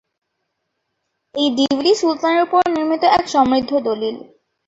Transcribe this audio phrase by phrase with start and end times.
[1.35, 4.15] এই ডিভিডি সুলতানের ওপর নির্মিত এক সমৃদ্ধ দলিল।